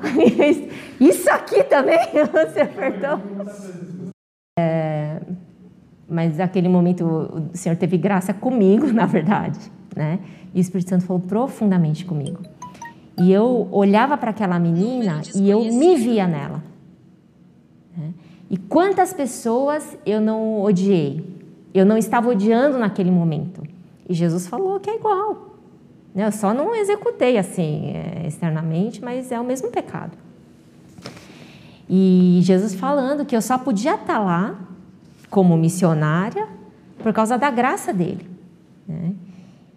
[1.01, 3.23] Isso aqui também o Senhor perdoa?
[4.59, 5.21] É,
[6.09, 9.59] mas naquele momento o Senhor teve graça comigo, na verdade.
[9.95, 10.19] Né?
[10.55, 12.43] E o Espírito Santo falou profundamente comigo.
[13.19, 16.63] E eu olhava para aquela menina e eu me via nela.
[17.97, 18.13] Né?
[18.51, 21.25] E quantas pessoas eu não odiei?
[21.75, 23.63] Eu não estava odiando naquele momento.
[24.09, 25.57] E Jesus falou que é igual.
[26.15, 26.27] Né?
[26.27, 30.17] Eu só não executei assim é, externamente, mas é o mesmo pecado.
[31.89, 34.57] E Jesus falando que eu só podia estar lá
[35.31, 36.49] como missionária
[36.99, 38.29] por causa da graça dele.
[38.87, 39.13] Né?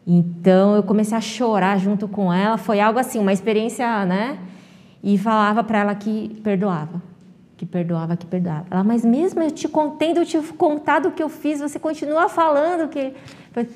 [0.05, 2.57] Então eu comecei a chorar junto com ela.
[2.57, 4.39] Foi algo assim, uma experiência, né?
[5.03, 7.08] E falava para ela que perdoava
[7.59, 8.65] que perdoava, que perdoava.
[8.71, 12.29] Ela, mas mesmo eu te contendo, eu te contado o que eu fiz, você continua
[12.29, 13.13] falando que.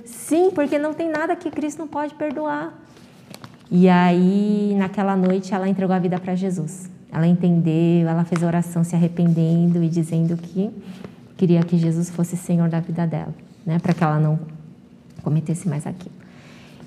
[0.06, 2.74] Sim, porque não tem nada que Cristo não pode perdoar.
[3.70, 6.90] E aí, naquela noite, ela entregou a vida para Jesus.
[7.12, 10.72] Ela entendeu, ela fez a oração se arrependendo e dizendo que
[11.36, 13.80] queria que Jesus fosse Senhor da vida dela, né?
[13.80, 14.40] Para que ela não
[15.22, 16.16] cometesse mais aquilo.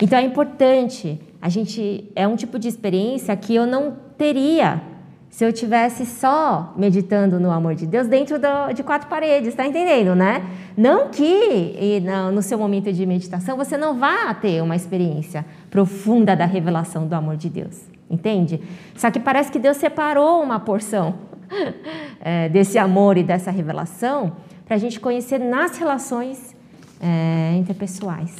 [0.00, 4.95] Então é importante, a gente é um tipo de experiência que eu não teria
[5.30, 9.66] se eu tivesse só meditando no amor de Deus dentro do, de quatro paredes, está
[9.66, 10.42] entendendo, né?
[10.76, 16.34] Não que no, no seu momento de meditação você não vá ter uma experiência profunda
[16.34, 18.60] da revelação do amor de Deus, entende?
[18.94, 21.14] Só que parece que Deus separou uma porção
[22.20, 24.32] é, desse amor e dessa revelação
[24.64, 26.56] para a gente conhecer nas relações
[27.00, 28.34] é, interpessoais.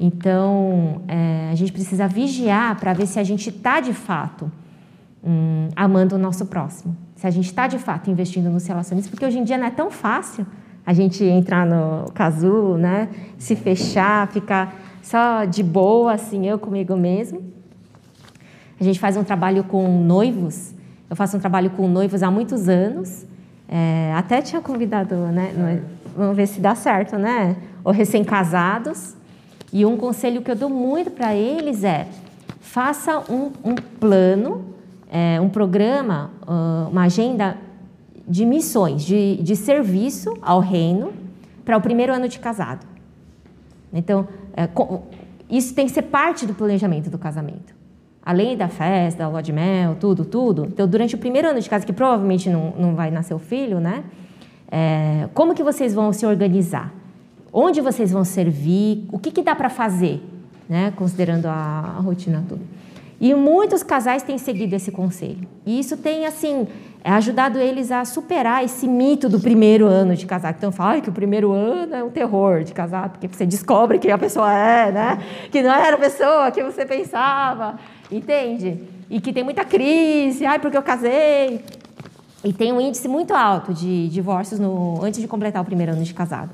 [0.00, 4.50] Então, é, a gente precisa vigiar para ver se a gente está de fato
[5.24, 6.96] hum, amando o nosso próximo.
[7.16, 9.70] Se a gente está de fato investindo nos relacionamentos, porque hoje em dia não é
[9.70, 10.46] tão fácil
[10.86, 13.08] a gente entrar no casulo, né?
[13.36, 17.42] Se fechar, ficar só de boa, assim, eu comigo mesmo.
[18.80, 20.72] A gente faz um trabalho com noivos.
[21.10, 23.26] Eu faço um trabalho com noivos há muitos anos.
[23.68, 25.82] É, até tinha convidado, né?
[26.16, 27.56] Vamos ver se dá certo, né?
[27.84, 29.14] Ou recém-casados.
[29.72, 32.06] E um conselho que eu dou muito para eles é:
[32.60, 34.74] faça um, um plano
[35.08, 36.30] é, um programa,
[36.90, 37.56] uma agenda
[38.26, 41.12] de missões, de, de serviço ao reino
[41.64, 42.86] para o primeiro ano de casado.
[43.92, 44.68] Então, é,
[45.48, 47.74] isso tem que ser parte do planejamento do casamento.
[48.22, 50.66] Além da festa, da lua de mel, tudo, tudo.
[50.66, 53.80] Então, durante o primeiro ano de casa, que provavelmente não, não vai nascer o filho,
[53.80, 54.04] né?
[54.70, 56.92] É, como que vocês vão se organizar?
[57.50, 59.06] Onde vocês vão servir?
[59.10, 60.22] O que, que dá para fazer,
[60.68, 60.92] né?
[60.94, 62.60] Considerando a, a rotina tudo.
[63.20, 65.48] E muitos casais têm seguido esse conselho.
[65.66, 66.68] E isso tem, assim,
[67.02, 70.54] ajudado eles a superar esse mito do primeiro ano de casar.
[70.56, 74.12] Então, fala que o primeiro ano é um terror de casar, porque você descobre quem
[74.12, 75.18] a pessoa é, né?
[75.50, 77.78] Que não era a pessoa que você pensava,
[78.10, 78.80] entende?
[79.10, 81.64] E que tem muita crise, ai, porque eu casei.
[82.44, 86.04] E tem um índice muito alto de divórcios no, antes de completar o primeiro ano
[86.04, 86.50] de casado.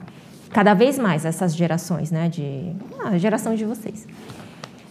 [0.50, 2.30] Cada vez mais essas gerações, né?
[2.30, 4.06] De, ah, a geração de vocês.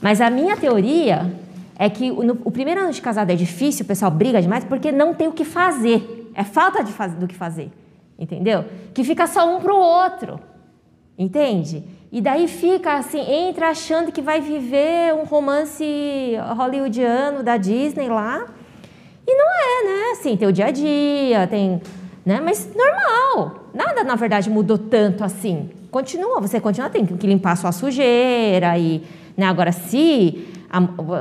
[0.01, 1.33] Mas a minha teoria
[1.77, 4.91] é que no, o primeiro ano de casado é difícil, o pessoal briga demais porque
[4.91, 6.31] não tem o que fazer.
[6.35, 7.71] É falta de faz, do que fazer.
[8.17, 8.65] Entendeu?
[8.93, 10.39] Que fica só um para o outro.
[11.17, 11.83] Entende?
[12.11, 15.83] E daí fica assim, entra achando que vai viver um romance
[16.55, 18.45] hollywoodiano da Disney lá.
[19.25, 20.11] E não é, né?
[20.11, 21.81] Assim, tem o dia a dia, tem.
[22.25, 22.39] Né?
[22.39, 23.69] Mas normal.
[23.73, 25.69] Nada, na verdade, mudou tanto assim.
[25.89, 29.03] Continua, você continua tendo que limpar sua sujeira e.
[29.35, 29.45] Né?
[29.47, 30.47] Agora, se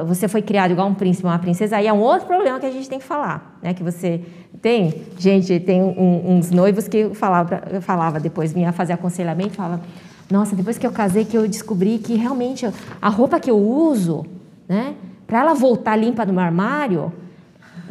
[0.07, 2.71] você foi criado igual um príncipe, uma princesa, aí é um outro problema que a
[2.71, 3.75] gente tem que falar, né?
[3.75, 4.21] Que você
[4.63, 9.83] tem, gente, tem um, uns noivos que falava, falava depois vinha fazer aconselhamento, falava,
[10.31, 12.67] nossa, depois que eu casei que eu descobri que realmente
[13.01, 14.25] a roupa que eu uso,
[14.67, 14.95] né?
[15.27, 17.13] Para ela voltar limpa no meu armário,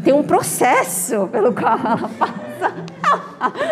[0.03, 2.73] tem um processo pelo qual ela passa.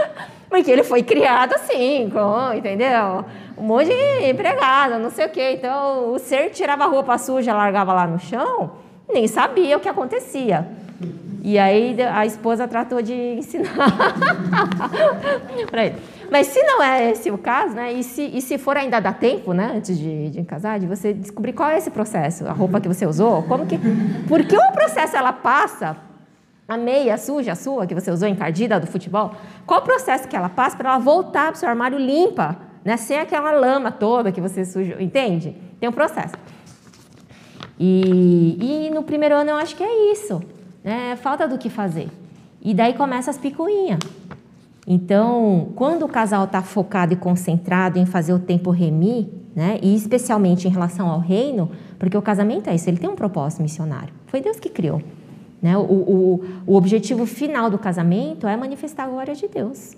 [0.49, 2.11] Porque ele foi criado assim,
[2.55, 3.25] entendeu?
[3.59, 5.51] Um monte de empregada, não sei o quê.
[5.51, 8.71] Então, o ser tirava a roupa suja, largava lá no chão,
[9.11, 10.67] nem sabia o que acontecia.
[11.41, 13.71] E aí a esposa tratou de ensinar
[15.73, 15.95] ele.
[16.29, 17.93] Mas se não é esse o caso, né?
[17.93, 19.73] E se, e se for ainda dá tempo, né?
[19.75, 23.05] Antes de, de casar, de você descobrir qual é esse processo, a roupa que você
[23.05, 23.79] usou, como que,
[24.27, 25.97] porque o processo ela passa
[26.67, 29.31] a meia suja sua que você usou encardida do futebol,
[29.65, 32.68] qual o processo que ela passa para ela voltar para o seu armário limpa?
[32.83, 32.97] Né?
[32.97, 35.55] sem aquela lama toda que você sujou, entende?
[35.79, 36.35] Tem um processo.
[37.79, 40.41] E, e no primeiro ano eu acho que é isso,
[40.83, 41.15] né?
[41.15, 42.09] falta do que fazer.
[42.61, 43.99] E daí começa as picuinhas.
[44.85, 49.79] Então, quando o casal está focado e concentrado em fazer o tempo remir, né?
[49.81, 53.61] e especialmente em relação ao reino, porque o casamento é isso, ele tem um propósito
[53.61, 54.13] missionário.
[54.27, 55.01] Foi Deus que criou.
[55.61, 55.77] Né?
[55.77, 59.95] O, o, o objetivo final do casamento é manifestar a glória de Deus.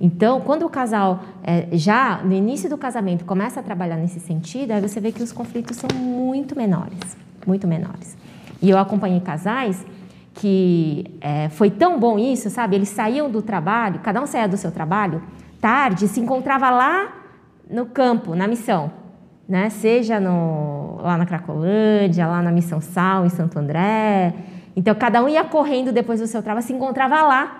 [0.00, 4.70] Então, quando o casal, é, já no início do casamento, começa a trabalhar nesse sentido,
[4.70, 8.16] aí você vê que os conflitos são muito menores, muito menores.
[8.62, 9.84] E eu acompanhei casais
[10.32, 12.76] que é, foi tão bom isso, sabe?
[12.76, 15.22] Eles saíam do trabalho, cada um saía do seu trabalho,
[15.60, 17.12] tarde, se encontrava lá
[17.68, 18.90] no campo, na missão,
[19.46, 19.68] né?
[19.68, 24.32] Seja no, lá na Cracolândia, lá na Missão Sal, em Santo André.
[24.74, 27.59] Então, cada um ia correndo depois do seu trabalho, se encontrava lá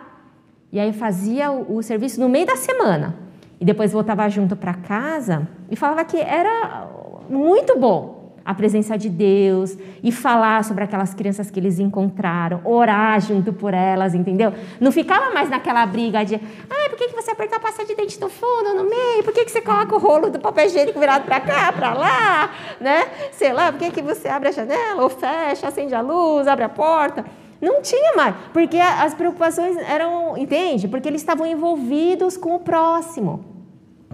[0.72, 3.16] e aí fazia o, o serviço no meio da semana.
[3.60, 6.88] E depois voltava junto para casa e falava que era
[7.28, 13.20] muito bom a presença de Deus e falar sobre aquelas crianças que eles encontraram, orar
[13.20, 14.52] junto por elas, entendeu?
[14.80, 17.94] Não ficava mais naquela briga de, ah, por que, que você aperta a pasta de
[17.94, 19.22] dente no fundo, no meio?
[19.22, 22.50] Por que, que você coloca o rolo do papel higiênico virado para cá, para lá,
[22.80, 23.06] né?
[23.32, 26.64] Sei lá, por que, que você abre a janela ou fecha, acende a luz, abre
[26.64, 27.24] a porta?
[27.60, 30.88] Não tinha mais, porque as preocupações eram, entende?
[30.88, 33.44] Porque eles estavam envolvidos com o próximo,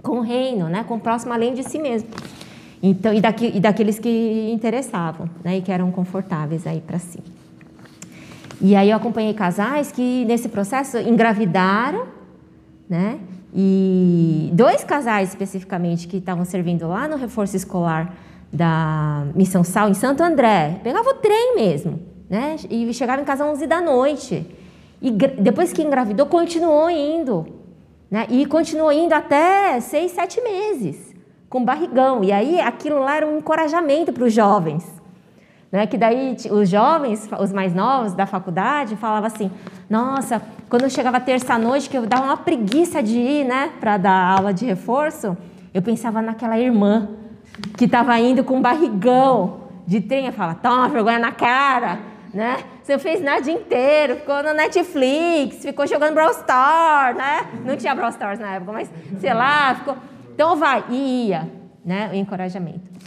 [0.03, 0.83] com o reino, né?
[0.83, 2.09] com o próximo além de si mesmo.
[2.83, 5.57] Então, e, daqui, e daqueles que interessavam, né?
[5.57, 7.19] E que eram confortáveis aí para si.
[8.61, 12.05] E aí eu acompanhei casais que nesse processo engravidaram,
[12.89, 13.19] né?
[13.53, 18.13] E dois casais especificamente que estavam servindo lá no reforço escolar
[18.51, 22.55] da Missão Sal em Santo André, pegava o trem mesmo, né?
[22.69, 24.45] E chegava em casa às 11 da noite.
[25.01, 27.45] E depois que engravidou, continuou indo,
[28.09, 28.25] né?
[28.29, 31.15] E continuou indo até seis, sete meses,
[31.49, 32.23] com barrigão.
[32.23, 34.85] E aí aquilo lá era um encorajamento para os jovens.
[35.71, 35.85] Né?
[35.85, 39.51] Que daí os jovens, os mais novos da faculdade, falavam assim:
[39.89, 44.37] Nossa, quando eu chegava terça-noite, que eu dava uma preguiça de ir né, para dar
[44.37, 45.37] aula de reforço,
[45.73, 47.09] eu pensava naquela irmã
[47.77, 50.25] que estava indo com barrigão de trem.
[50.27, 51.99] Eu falava: Toma vergonha na cara,
[52.33, 52.57] né?
[52.83, 57.47] Você fez nada o dia inteiro, ficou no Netflix, ficou jogando Brawl Stars, né?
[57.65, 59.97] Não tinha Brawl Stars na época, mas sei lá, ficou.
[60.33, 61.49] Então vai, e ia,
[61.83, 62.09] né?
[62.11, 62.97] O encorajamento.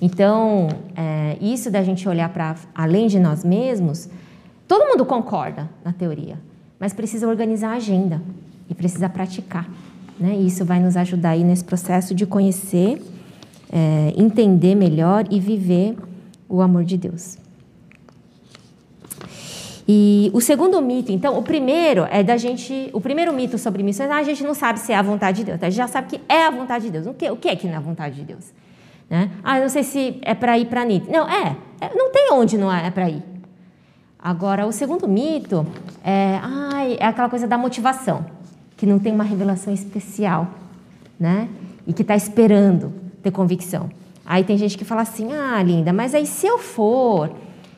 [0.00, 4.08] Então, é, isso da gente olhar para além de nós mesmos,
[4.66, 6.40] todo mundo concorda na teoria,
[6.80, 8.20] mas precisa organizar a agenda
[8.68, 9.70] e precisa praticar.
[10.18, 10.34] Né?
[10.34, 13.00] E isso vai nos ajudar aí nesse processo de conhecer,
[13.70, 15.96] é, entender melhor e viver
[16.48, 17.38] o amor de Deus.
[19.86, 24.10] E o segundo mito, então, o primeiro é da gente, o primeiro mito sobre missões,
[24.10, 26.08] ah, a gente não sabe se é a vontade de Deus, a gente já sabe
[26.08, 27.06] que é a vontade de Deus.
[27.06, 28.52] O que, o que é que não é a vontade de Deus?
[29.10, 29.30] Né?
[29.42, 31.10] Ah, não sei se é para ir para NIT.
[31.10, 33.22] Não, é, é, Não tem onde não é, é para ir.
[34.18, 35.66] Agora, o segundo mito
[36.04, 38.24] é, ai, é aquela coisa da motivação,
[38.76, 40.48] que não tem uma revelação especial,
[41.18, 41.48] né?
[41.86, 43.90] E que está esperando ter convicção.
[44.24, 47.30] Aí tem gente que fala assim, ah, linda, mas aí se eu for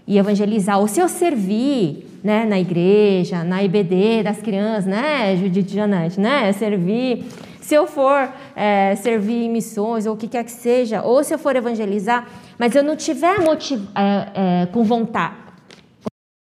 [0.07, 5.75] e evangelizar, ou se eu servir né, na igreja, na IBD das crianças, né, Judite
[5.75, 7.25] Janete, né, servir
[7.61, 11.33] se eu for é, servir em missões ou o que quer que seja, ou se
[11.33, 15.35] eu for evangelizar, mas eu não tiver motiv é, é, com vontade,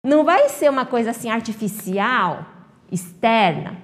[0.05, 2.45] não vai ser uma coisa assim artificial,
[2.91, 3.77] externa.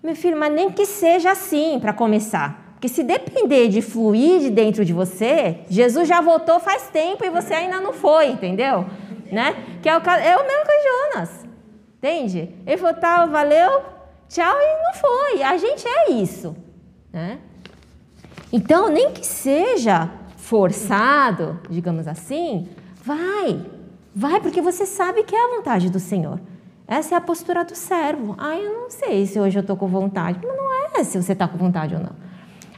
[0.00, 2.68] Meu filho, mas nem que seja assim para começar.
[2.74, 7.28] Porque se depender de fluir de dentro de você, Jesus já voltou faz tempo e
[7.28, 8.86] você ainda não foi, entendeu?
[9.30, 9.54] Né?
[9.82, 11.46] Que é o, é que Jonas.
[11.98, 12.54] Entende?
[12.66, 13.82] Ele falou, tá, valeu,
[14.28, 15.42] tchau, e não foi.
[15.42, 16.56] A gente é isso.
[17.12, 17.38] Né?
[18.52, 22.68] Então, nem que seja forçado, digamos assim,
[23.04, 23.64] vai,
[24.14, 26.40] vai, porque você sabe que é a vontade do Senhor.
[26.86, 28.34] Essa é a postura do servo.
[28.38, 30.38] Ai, eu não sei se hoje eu estou com vontade.
[30.42, 32.12] Mas não é se você está com vontade ou não.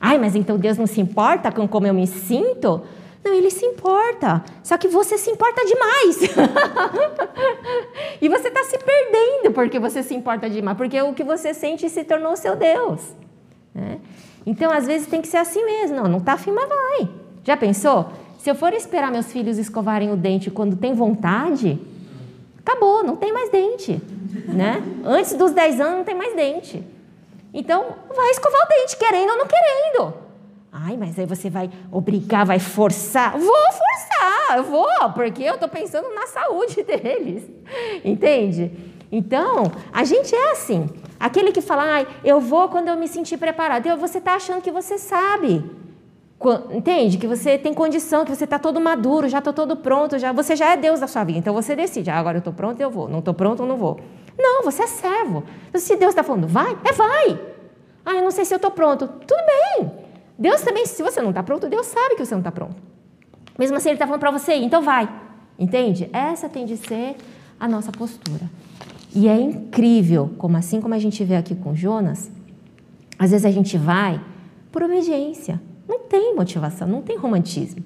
[0.00, 2.82] Ai, mas então Deus não se importa com como eu me sinto?
[3.22, 4.42] Não, ele se importa.
[4.62, 6.20] Só que você se importa demais.
[8.20, 10.76] e você está se perdendo porque você se importa demais.
[10.76, 13.02] Porque o que você sente se tornou seu Deus.
[13.74, 13.98] Né?
[14.46, 15.96] Então, às vezes, tem que ser assim mesmo.
[15.96, 17.08] Não, não está afim, mas vai.
[17.44, 18.10] Já pensou?
[18.38, 21.78] Se eu for esperar meus filhos escovarem o dente quando tem vontade,
[22.58, 24.00] acabou, não tem mais dente.
[24.48, 24.82] Né?
[25.04, 26.82] Antes dos 10 anos não tem mais dente.
[27.52, 30.14] Então, vai escovar o dente, querendo ou não querendo.
[30.82, 33.32] Ai, mas aí você vai obrigar, vai forçar.
[33.32, 37.42] Vou forçar, eu vou, porque eu estou pensando na saúde deles.
[38.02, 38.72] Entende?
[39.12, 40.88] Então, a gente é assim.
[41.18, 43.84] Aquele que fala, ah, eu vou quando eu me sentir preparado.
[43.84, 45.62] Então, você está achando que você sabe.
[46.70, 47.18] Entende?
[47.18, 50.56] Que você tem condição, que você está todo maduro, já estou todo pronto, já você
[50.56, 51.38] já é Deus da sua vida.
[51.38, 53.06] Então você decide, ah, agora eu estou pronto, eu vou.
[53.06, 54.00] Não estou pronto, eu não vou.
[54.38, 55.44] Não, você é servo.
[55.74, 57.38] Se Deus está falando, vai, é vai.
[58.06, 59.06] Ah, eu não sei se eu estou pronto.
[59.06, 59.40] Tudo
[59.76, 60.09] bem.
[60.40, 62.76] Deus também, se você não está pronto, Deus sabe que você não está pronto.
[63.58, 65.06] Mesmo assim, Ele está falando para você ir, então vai.
[65.58, 66.08] Entende?
[66.14, 67.16] Essa tem de ser
[67.60, 68.48] a nossa postura.
[69.14, 72.30] E é incrível, como assim como a gente vê aqui com Jonas,
[73.18, 74.18] às vezes a gente vai
[74.72, 75.60] por obediência.
[75.86, 77.84] Não tem motivação, não tem romantismo.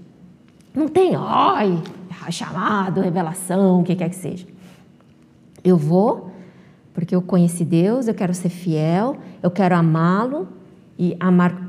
[0.73, 1.83] Não tem, ai,
[2.31, 4.47] chamado, revelação, o que quer que seja.
[5.65, 6.31] Eu vou
[6.95, 10.47] porque eu conheci Deus, eu quero ser fiel, eu quero amá-lo
[10.97, 11.64] e amar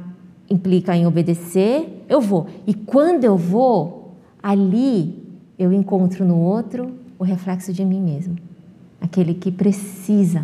[0.50, 2.06] implica em obedecer.
[2.08, 2.48] Eu vou.
[2.66, 5.24] E quando eu vou, ali
[5.58, 8.36] eu encontro no outro o reflexo de mim mesmo
[9.06, 10.44] aquele que precisa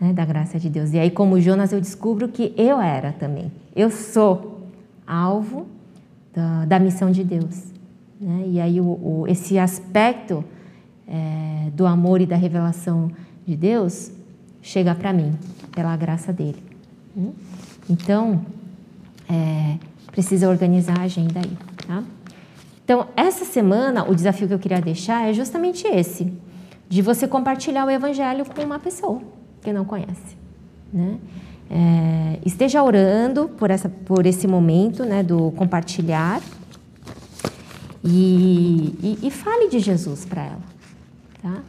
[0.00, 0.92] né, da graça de Deus.
[0.92, 3.52] E aí, como Jonas, eu descubro que eu era também.
[3.76, 4.66] Eu sou
[5.06, 5.66] alvo
[6.34, 7.66] da, da missão de Deus.
[8.20, 8.44] Né?
[8.46, 10.42] E aí, o, o, esse aspecto
[11.06, 13.10] é, do amor e da revelação
[13.46, 14.10] de Deus
[14.62, 15.34] chega para mim,
[15.72, 16.62] pela graça dele.
[17.16, 17.32] Hum?
[17.88, 18.40] Então,
[19.30, 19.78] é,
[20.10, 21.56] precisa organizar a agenda aí.
[21.86, 22.02] Tá?
[22.84, 26.32] Então, essa semana, o desafio que eu queria deixar é justamente esse
[26.88, 29.22] de você compartilhar o evangelho com uma pessoa
[29.62, 30.36] que não conhece,
[30.92, 31.18] né?
[31.72, 36.40] É, esteja orando por, essa, por esse momento né, do compartilhar
[38.02, 40.62] e, e, e fale de Jesus para ela.
[41.40, 41.62] Tá?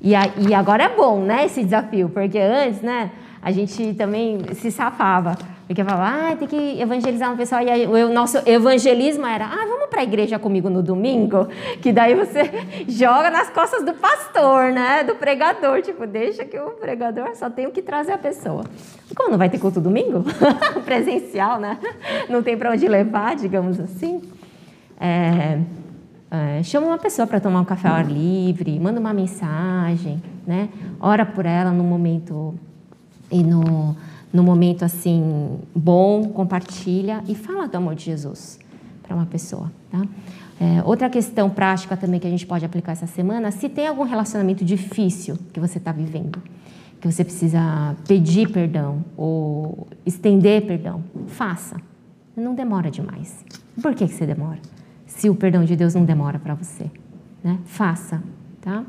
[0.00, 3.10] E, a, e agora é bom né, esse desafio, porque antes né,
[3.42, 5.36] a gente também se safava.
[5.68, 7.62] Porque falava, ah, tem que evangelizar uma pessoa.
[7.62, 11.46] E aí, o nosso evangelismo era, ah, vamos para a igreja comigo no domingo?
[11.82, 12.50] Que daí você
[12.88, 15.04] joga nas costas do pastor, né?
[15.04, 15.82] Do pregador.
[15.82, 18.64] Tipo, deixa que o pregador só tem o que trazer a pessoa.
[19.14, 20.24] Como não vai ter culto domingo?
[20.86, 21.78] Presencial, né?
[22.30, 24.22] Não tem para onde levar, digamos assim.
[24.98, 25.58] É,
[26.30, 30.70] é, chama uma pessoa para tomar um café ao ar livre, manda uma mensagem, né?
[30.98, 32.54] Ora por ela no momento
[33.30, 33.94] e no
[34.32, 38.58] no momento assim bom, compartilha e fala do amor de Jesus
[39.02, 39.72] para uma pessoa.
[39.90, 40.02] Tá?
[40.60, 44.02] É, outra questão prática também que a gente pode aplicar essa semana, se tem algum
[44.02, 46.42] relacionamento difícil que você está vivendo,
[47.00, 51.76] que você precisa pedir perdão ou estender perdão, faça.
[52.36, 53.44] Não demora demais.
[53.80, 54.58] Por que, que você demora?
[55.06, 56.90] Se o perdão de Deus não demora para você,
[57.42, 57.58] né?
[57.64, 58.22] Faça,
[58.60, 58.84] tá?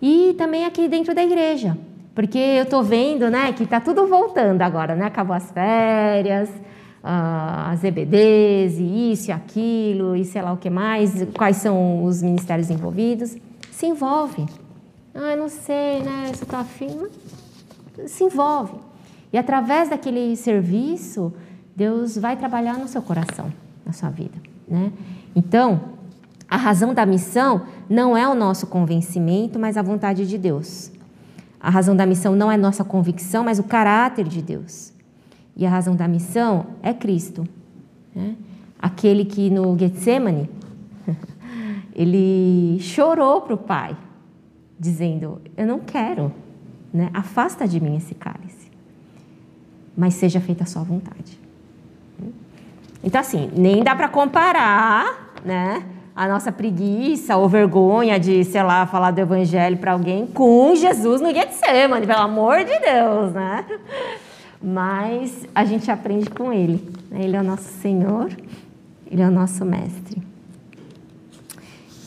[0.00, 1.76] E também aqui dentro da igreja,
[2.14, 5.06] porque eu estou vendo né, que está tudo voltando agora, né?
[5.06, 6.48] Acabou as férias,
[7.02, 12.04] uh, as EBDs, e isso e aquilo, e sei lá o que mais, quais são
[12.04, 13.36] os ministérios envolvidos.
[13.70, 14.46] Se envolve.
[15.14, 16.30] Ah, eu não sei, né?
[16.34, 17.06] Se estou afim.
[18.06, 18.74] Se envolve.
[19.32, 21.32] E através daquele serviço,
[21.74, 23.50] Deus vai trabalhar no seu coração,
[23.84, 24.38] na sua vida.
[24.68, 24.92] Né?
[25.34, 25.80] Então,
[26.48, 30.91] a razão da missão não é o nosso convencimento, mas a vontade de Deus.
[31.62, 34.92] A razão da missão não é nossa convicção, mas o caráter de Deus.
[35.56, 37.46] E a razão da missão é Cristo.
[38.12, 38.34] Né?
[38.80, 40.50] Aquele que no Getsemane,
[41.94, 43.96] ele chorou para o Pai,
[44.76, 46.32] dizendo: Eu não quero,
[46.92, 47.10] né?
[47.14, 48.68] afasta de mim esse cálice,
[49.96, 51.40] mas seja feita a sua vontade.
[53.04, 55.84] Então, assim, nem dá para comparar, né?
[56.14, 61.20] A nossa preguiça ou vergonha de, sei lá, falar do evangelho para alguém com Jesus
[61.20, 63.64] no Getsemane, pelo amor de Deus, né?
[64.62, 66.86] Mas a gente aprende com Ele.
[67.10, 67.24] Né?
[67.24, 68.30] Ele é o nosso Senhor,
[69.10, 70.22] Ele é o nosso Mestre.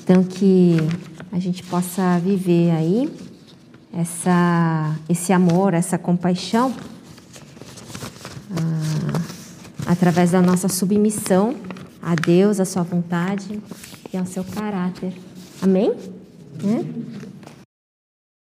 [0.03, 0.77] Então, que
[1.31, 3.11] a gente possa viver aí
[3.91, 6.71] essa, esse amor, essa compaixão,
[8.51, 9.21] ah,
[9.87, 11.55] através da nossa submissão
[12.05, 13.59] a Deus, a Sua vontade
[14.13, 15.11] e ao seu caráter.
[15.59, 15.91] Amém?
[16.63, 17.24] É?